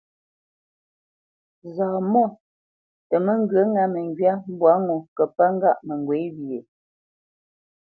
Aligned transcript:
Zaamɔ̂ 1.75 2.25
tə 3.07 3.15
mə́ 3.25 3.35
ŋgyə̌ 3.41 3.63
ŋá 3.73 3.83
məŋgywá 3.93 4.33
mbwǎ 4.51 4.71
ŋo 4.85 4.95
kə́ 5.15 5.25
pə́ŋgâʼ 5.35 5.79
mə 5.87 5.93
ŋgywě 6.01 6.27
ghyê? 6.37 6.59